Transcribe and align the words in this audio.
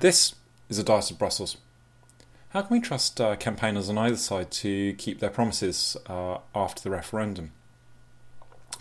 This 0.00 0.34
is 0.70 0.78
a 0.78 0.82
Diet 0.82 1.10
of 1.10 1.18
Brussels. 1.18 1.58
How 2.54 2.62
can 2.62 2.74
we 2.74 2.80
trust 2.80 3.20
uh, 3.20 3.36
campaigners 3.36 3.90
on 3.90 3.98
either 3.98 4.16
side 4.16 4.50
to 4.52 4.94
keep 4.94 5.20
their 5.20 5.28
promises 5.28 5.94
uh, 6.06 6.38
after 6.54 6.82
the 6.82 6.88
referendum? 6.88 7.52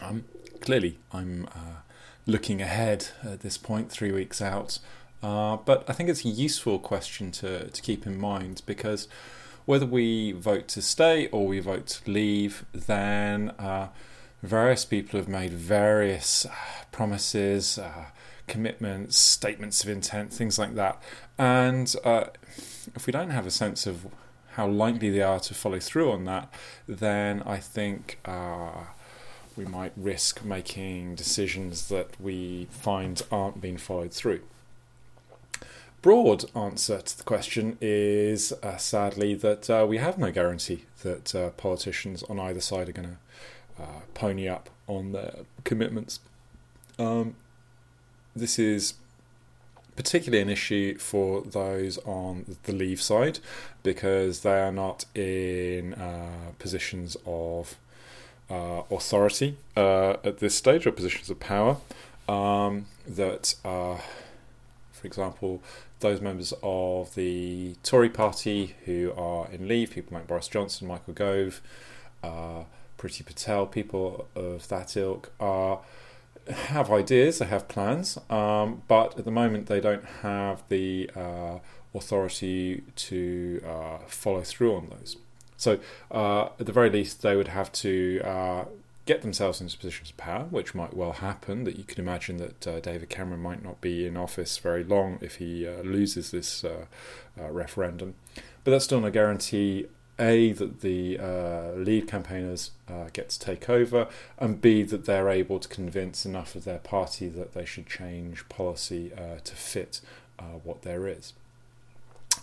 Um, 0.02 0.24
clearly, 0.62 0.98
I'm 1.12 1.48
uh, 1.48 1.82
looking 2.26 2.62
ahead 2.62 3.10
at 3.22 3.42
this 3.42 3.58
point, 3.58 3.92
three 3.92 4.14
weeks 4.14 4.42
out, 4.42 4.80
uh, 5.22 5.58
but 5.58 5.84
I 5.90 5.94
think 5.94 6.08
it's 6.08 6.24
a 6.24 6.30
useful 6.30 6.80
question 6.80 7.32
to, 7.32 7.70
to 7.70 7.82
keep 7.82 8.08
in 8.08 8.18
mind 8.18 8.62
because 8.66 9.10
whether 9.66 9.86
we 9.86 10.32
vote 10.32 10.70
to 10.70 10.82
stay 10.82 11.28
or 11.28 11.46
we 11.46 11.60
vote 11.60 11.88
to 11.88 12.10
leave, 12.10 12.64
then 12.72 13.50
uh, 13.60 13.90
various 14.42 14.86
people 14.86 15.20
have 15.20 15.28
made 15.28 15.52
various 15.52 16.46
uh, 16.46 16.52
promises 16.92 17.80
commitments, 18.50 19.18
statements 19.18 19.84
of 19.84 19.90
intent, 19.90 20.34
things 20.34 20.60
like 20.60 20.76
that. 20.76 21.02
And 21.38 21.96
uh, 22.04 22.26
if 22.96 23.06
we 23.06 23.14
don't 23.14 23.30
have 23.30 23.46
a 23.46 23.52
sense 23.52 23.88
of 23.88 24.08
how 24.54 24.68
likely 24.68 25.10
they 25.10 25.22
are 25.22 25.40
to 25.40 25.54
follow 25.54 25.80
through 25.80 26.12
on 26.12 26.26
that, 26.26 26.54
then 26.86 27.44
I 27.46 27.58
think 27.58 28.20
uh, 28.26 28.88
we 29.56 29.64
might 29.64 29.94
risk 29.96 30.44
making 30.44 31.16
decisions 31.16 31.88
that 31.88 32.20
we 32.20 32.68
find 32.72 33.22
aren't 33.32 33.62
being 33.62 33.78
followed 33.78 34.12
through. 34.12 34.42
Broad 36.02 36.46
answer 36.56 37.02
to 37.02 37.18
the 37.18 37.24
question 37.24 37.78
is 37.82 38.54
uh, 38.64 38.78
sadly 38.78 39.36
that 39.36 39.70
uh, 39.70 39.86
we 39.88 39.98
have 39.98 40.18
no 40.18 40.32
guarantee 40.32 40.86
that 41.04 41.36
uh, 41.36 41.50
politicians 41.52 42.24
on 42.24 42.40
either 42.40 42.62
side 42.62 42.90
are 42.90 42.94
going 42.94 43.10
to 43.10 43.18
uh, 43.80 44.02
pony 44.14 44.48
up 44.48 44.70
on 44.88 45.12
their 45.12 45.34
commitments. 45.64 46.20
Um, 46.98 47.36
this 48.36 48.60
is 48.60 48.96
particularly 49.96 50.42
an 50.42 50.50
issue 50.50 50.98
for 50.98 51.42
those 51.42 51.98
on 52.00 52.56
the 52.64 52.72
leave 52.72 53.02
side 53.02 53.40
because 53.84 54.42
they 54.42 54.60
are 54.60 54.72
not 54.72 55.06
in 55.16 55.94
uh, 55.94 56.52
positions 56.58 57.18
of 57.26 57.76
uh, 58.50 58.82
authority 58.90 59.58
uh, 59.76 60.12
at 60.24 60.40
this 60.40 60.56
stage 60.56 60.88
or 60.88 60.92
positions 60.92 61.30
of 61.30 61.40
power. 61.40 61.78
Um, 62.28 62.86
that, 63.08 63.56
for 63.64 64.00
example, 65.04 65.62
those 66.00 66.22
members 66.22 66.54
of 66.64 67.16
the 67.16 67.76
Tory 67.84 68.10
party 68.10 68.76
who 68.86 69.12
are 69.18 69.50
in 69.52 69.68
leave, 69.68 69.92
people 69.92 70.18
like 70.18 70.28
Boris 70.28 70.48
Johnson, 70.48 70.88
Michael 70.88 71.14
Gove, 71.14 71.62
uh, 72.24 72.64
Priti 73.00 73.26
Patel, 73.26 73.66
people 73.66 74.28
of 74.36 74.68
that 74.68 74.96
ilk, 74.96 75.32
are 75.40 75.80
have 76.50 76.92
ideas, 76.92 77.40
they 77.40 77.46
have 77.46 77.68
plans, 77.68 78.18
um, 78.30 78.82
but 78.88 79.18
at 79.18 79.26
the 79.26 79.32
moment 79.32 79.68
they 79.68 79.80
don't 79.80 80.06
have 80.22 80.64
the 80.70 81.10
uh, 81.16 81.60
authority 81.94 82.84
to 82.96 83.62
uh, 83.66 83.98
follow 84.08 84.42
through 84.42 84.76
on 84.76 84.90
those. 84.90 85.18
So, 85.58 85.80
uh, 86.12 86.50
at 86.60 86.66
the 86.66 86.72
very 86.72 86.90
least, 86.90 87.22
they 87.22 87.36
would 87.36 87.50
have 87.50 87.72
to 87.74 88.22
uh, 88.24 88.66
get 89.06 89.22
themselves 89.22 89.60
into 89.60 89.78
positions 89.78 90.12
of 90.12 90.18
power, 90.18 90.46
which 90.46 90.74
might 90.74 90.96
well 90.96 91.14
happen. 91.14 91.66
That 91.66 91.78
you 91.78 91.84
can 91.84 92.00
imagine 92.00 92.38
that 92.38 92.68
uh, 92.68 92.80
David 92.80 93.10
Cameron 93.10 93.42
might 93.42 93.64
not 93.64 93.82
be 93.82 94.06
in 94.06 94.16
office 94.16 94.58
very 94.58 94.84
long 94.84 95.20
if 95.22 95.36
he 95.36 95.68
uh, 95.68 95.82
loses 95.82 96.32
this 96.32 96.64
referendum. 97.38 98.16
But 98.64 98.72
that's 98.72 98.86
still 98.86 99.02
no 99.02 99.12
guarantee 99.12 99.88
a 100.20 100.52
that 100.54 100.82
the 100.82 101.18
uh, 101.20 101.72
lead 101.76 102.08
campaigners 102.08 102.72
uh, 102.88 103.10
get 103.14 103.30
to 103.30 103.40
take 103.40 103.70
over, 103.70 104.08
and 104.38 104.62
B 104.62 104.84
that 104.84 105.06
they're 105.06 105.30
able 105.30 105.60
to 105.60 105.68
convince 105.68 106.26
enough 106.26 106.56
of 106.56 106.66
their 106.66 106.80
party 106.80 107.28
that 107.30 107.54
they 107.54 107.66
should 107.66 107.88
change 107.88 108.48
policy 108.50 109.12
uh, 109.14 109.40
to 109.44 109.56
fit 109.56 110.02
uh, 110.38 110.60
what 110.64 110.82
there 110.82 111.08
is. 111.08 111.34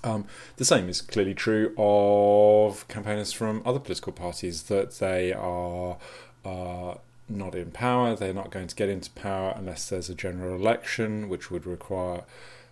Um, 0.05 0.27
the 0.57 0.65
same 0.65 0.89
is 0.89 1.01
clearly 1.01 1.35
true 1.35 1.75
of 1.77 2.87
campaigners 2.89 3.33
from 3.33 3.63
other 3.65 3.79
political 3.79 4.13
parties 4.13 4.65
that 4.65 4.93
they 4.99 5.33
are 5.33 5.97
uh, 6.45 6.95
not 7.29 7.55
in 7.55 7.71
power. 7.71 8.15
They're 8.15 8.35
not 8.35 8.51
going 8.51 8.69
to 8.69 8.77
get 8.77 8.89
into 8.89 9.11
power 9.11 9.55
unless 9.57 9.89
there's 9.89 10.09
a 10.09 10.15
general 10.15 10.55
election, 10.55 11.29
which 11.29 11.51
would 11.51 11.67
require 11.67 12.23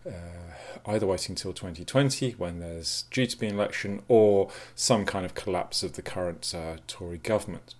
uh, 0.06 0.10
either 0.87 1.06
waiting 1.06 1.32
until 1.32 1.53
2020 1.53 2.32
when 2.32 2.60
there's 2.60 3.04
due 3.10 3.26
to 3.26 3.38
be 3.38 3.47
an 3.47 3.54
election 3.54 4.03
or 4.09 4.50
some 4.75 5.06
kind 5.06 5.25
of 5.25 5.34
collapse 5.34 5.82
of 5.82 5.94
the 5.94 6.03
current 6.03 6.53
uh, 6.56 6.76
Tory 6.87 7.19
government. 7.19 7.75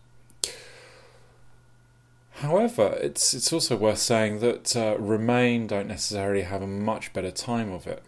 However, 2.39 2.99
it's 3.01 3.33
it's 3.33 3.53
also 3.53 3.77
worth 3.77 3.99
saying 3.99 4.41
that 4.41 4.77
uh, 4.77 4.97
Remain 4.99 5.69
don't 5.69 5.87
necessarily 5.87 6.43
have 6.43 6.63
a 6.63 6.67
much 6.67 7.13
better 7.13 7.31
time 7.31 7.71
of 7.71 7.87
it. 7.87 8.03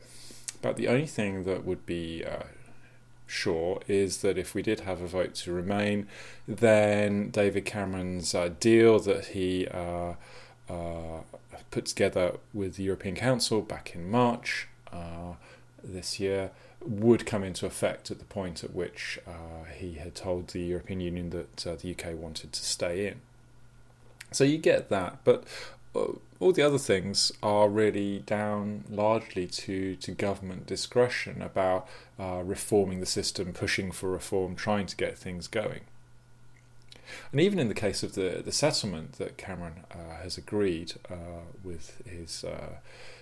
But 0.63 0.77
the 0.77 0.89
only 0.89 1.07
thing 1.07 1.45
that 1.45 1.65
would 1.65 1.87
be 1.87 2.25
uh, 2.25 2.45
sure 3.27 3.81
is 3.87 4.19
that 4.23 4.37
if 4.37 4.55
we 4.55 4.63
did 4.63 4.81
have 4.81 5.01
a 5.01 5.07
vote 5.07 5.35
to 5.37 5.53
Remain, 5.53 6.09
then 6.49 7.31
David 7.31 7.65
Cameron's 7.67 8.35
uh, 8.35 8.51
deal 8.59 8.99
that 9.01 9.27
he 9.27 9.69
uh, 9.69 10.15
uh, 10.69 11.21
put 11.71 11.87
together 11.87 12.37
with 12.53 12.77
the 12.77 12.85
European 12.85 13.15
Council 13.15 13.61
back 13.61 13.95
in 13.95 14.11
March 14.11 14.69
uh, 14.93 15.35
this 15.83 16.19
year 16.21 16.51
would 16.81 17.27
come 17.27 17.43
into 17.43 17.67
effect 17.67 18.11
at 18.11 18.19
the 18.19 18.25
point 18.25 18.63
at 18.63 18.75
which 18.75 19.19
uh, 19.27 19.65
he 19.77 19.95
had 19.95 20.15
told 20.15 20.49
the 20.49 20.61
European 20.61 21.01
Union 21.01 21.31
that 21.31 21.67
uh, 21.67 21.77
the 21.77 21.91
UK 21.93 22.15
wanted 22.15 22.53
to 22.53 22.65
stay 22.65 23.07
in. 23.07 23.21
So 24.33 24.45
you 24.45 24.59
get 24.59 24.89
that, 24.91 25.19
but 25.25 25.45
uh, 25.95 26.13
all 26.39 26.53
the 26.53 26.63
other 26.63 26.79
things 26.79 27.33
are 27.43 27.69
really 27.69 28.21
down 28.21 28.85
largely 28.91 29.47
to, 29.47 29.97
to 29.97 30.13
government 30.13 30.67
discretion 30.67 31.41
about 31.41 31.89
uh, 32.19 32.43
reforming 32.45 33.01
the 33.01 33.07
system, 33.07 33.53
pushing 33.53 33.91
for 33.91 34.11
reform, 34.11 34.55
trying 34.55 34.87
to 34.87 34.97
get 34.97 35.17
things 35.17 35.49
going. 35.49 35.81
And 37.33 37.41
even 37.41 37.59
in 37.59 37.69
the 37.69 37.75
case 37.75 38.03
of 38.03 38.15
the, 38.15 38.43
the 38.45 38.53
settlement 38.53 39.13
that 39.15 39.37
Cameron 39.37 39.85
uh, 39.91 40.23
has 40.23 40.37
agreed 40.37 40.95
uh, 41.11 41.45
with 41.63 42.03
his 42.07 42.45
uh, 42.45 42.77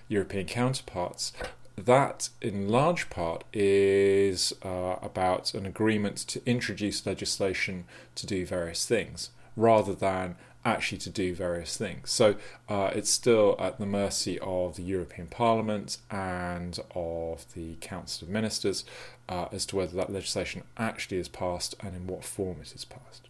European 0.08 0.46
counterparts, 0.46 1.32
that 1.76 2.28
in 2.40 2.68
large 2.68 3.10
part 3.10 3.44
is 3.52 4.52
uh, 4.62 4.96
about 5.02 5.54
an 5.54 5.66
agreement 5.66 6.16
to 6.18 6.40
introduce 6.46 7.04
legislation 7.04 7.84
to 8.14 8.26
do 8.26 8.46
various 8.46 8.86
things 8.86 9.30
rather 9.56 9.94
than 9.94 10.36
actually 10.64 10.98
to 10.98 11.10
do 11.10 11.34
various 11.34 11.76
things. 11.76 12.10
So 12.10 12.36
uh, 12.68 12.90
it's 12.94 13.10
still 13.10 13.56
at 13.58 13.78
the 13.78 13.86
mercy 13.86 14.38
of 14.40 14.76
the 14.76 14.82
European 14.82 15.26
Parliament 15.26 15.98
and 16.10 16.78
of 16.94 17.44
the 17.54 17.74
Council 17.76 18.26
of 18.26 18.32
Ministers 18.32 18.84
uh, 19.28 19.46
as 19.52 19.66
to 19.66 19.76
whether 19.76 19.96
that 19.96 20.12
legislation 20.12 20.62
actually 20.78 21.18
is 21.18 21.28
passed 21.28 21.74
and 21.80 21.94
in 21.94 22.06
what 22.06 22.24
form 22.24 22.58
it 22.62 22.74
is 22.74 22.84
passed. 22.84 23.28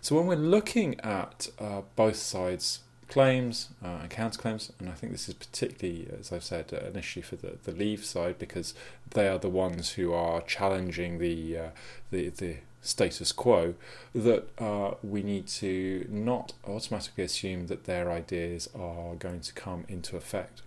So 0.00 0.16
when 0.16 0.26
we're 0.26 0.36
looking 0.36 0.98
at 1.00 1.48
uh, 1.58 1.82
both 1.96 2.16
sides' 2.16 2.80
claims 3.08 3.68
uh, 3.84 3.98
and 4.02 4.10
counterclaims, 4.10 4.70
and 4.78 4.88
I 4.88 4.92
think 4.92 5.12
this 5.12 5.28
is 5.28 5.34
particularly, 5.34 6.08
as 6.18 6.32
I've 6.32 6.44
said, 6.44 6.72
uh, 6.72 6.86
an 6.86 6.96
issue 6.96 7.22
for 7.22 7.36
the, 7.36 7.58
the 7.64 7.72
Leave 7.72 8.04
side 8.04 8.38
because 8.38 8.72
they 9.10 9.28
are 9.28 9.38
the 9.38 9.48
ones 9.48 9.92
who 9.92 10.12
are 10.12 10.40
challenging 10.42 11.18
the 11.18 11.58
uh, 11.58 11.68
the, 12.10 12.28
the 12.30 12.56
status 12.80 13.32
quo. 13.32 13.74
That 14.14 14.48
uh, 14.58 14.94
we 15.02 15.22
need 15.22 15.48
to 15.48 16.06
not 16.08 16.52
automatically 16.66 17.24
assume 17.24 17.66
that 17.66 17.84
their 17.84 18.10
ideas 18.10 18.70
are 18.74 19.14
going 19.16 19.40
to 19.40 19.52
come 19.52 19.84
into 19.88 20.16
effect. 20.16 20.62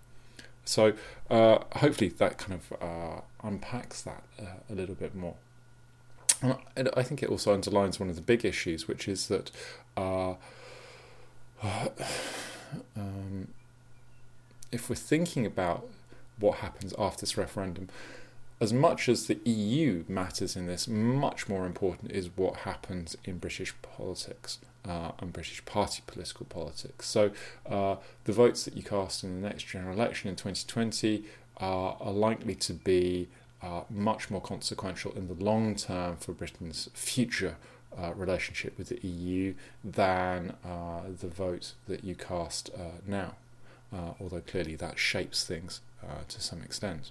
So 0.66 0.94
uh, 1.28 1.58
hopefully 1.76 2.08
that 2.10 2.38
kind 2.38 2.60
of 2.60 3.22
unpacks 3.42 4.00
that 4.02 4.22
a 4.70 4.74
little 4.74 4.94
bit 4.94 5.14
more. 5.14 5.34
And 6.42 6.88
I 6.96 7.02
think 7.02 7.22
it 7.22 7.28
also 7.28 7.52
underlines 7.52 7.98
one 7.98 8.08
of 8.08 8.16
the 8.16 8.22
big 8.22 8.44
issues, 8.44 8.88
which 8.88 9.08
is 9.08 9.28
that 9.28 9.50
uh, 9.96 10.34
um, 12.96 13.48
if 14.72 14.88
we're 14.88 14.96
thinking 14.96 15.46
about 15.46 15.86
what 16.38 16.58
happens 16.58 16.92
after 16.98 17.20
this 17.20 17.36
referendum, 17.36 17.88
as 18.60 18.72
much 18.72 19.08
as 19.08 19.26
the 19.26 19.38
EU 19.44 20.04
matters 20.08 20.56
in 20.56 20.66
this, 20.66 20.86
much 20.88 21.48
more 21.48 21.66
important 21.66 22.12
is 22.12 22.30
what 22.36 22.58
happens 22.58 23.16
in 23.24 23.38
British 23.38 23.74
politics 23.82 24.58
uh, 24.88 25.12
and 25.18 25.32
British 25.32 25.64
party 25.64 26.02
political 26.06 26.46
politics. 26.46 27.06
So, 27.06 27.30
uh, 27.68 27.96
the 28.24 28.32
votes 28.32 28.64
that 28.64 28.76
you 28.76 28.82
cast 28.82 29.24
in 29.24 29.40
the 29.40 29.48
next 29.48 29.64
general 29.64 29.94
election 29.94 30.30
in 30.30 30.36
2020 30.36 31.24
are 31.58 32.10
likely 32.10 32.54
to 32.56 32.72
be 32.72 33.28
are 33.64 33.84
much 33.90 34.30
more 34.30 34.40
consequential 34.40 35.12
in 35.12 35.28
the 35.28 35.34
long 35.34 35.74
term 35.74 36.16
for 36.16 36.32
Britain's 36.32 36.88
future 36.92 37.56
uh, 37.96 38.12
relationship 38.14 38.76
with 38.76 38.88
the 38.88 39.06
EU 39.06 39.54
than 39.82 40.54
uh, 40.64 41.02
the 41.20 41.28
vote 41.28 41.72
that 41.88 42.04
you 42.04 42.14
cast 42.14 42.70
uh, 42.76 42.98
now, 43.06 43.34
uh, 43.92 44.10
although 44.20 44.40
clearly 44.40 44.76
that 44.76 44.98
shapes 44.98 45.44
things 45.44 45.80
uh, 46.02 46.22
to 46.28 46.40
some 46.40 46.62
extent. 46.62 47.10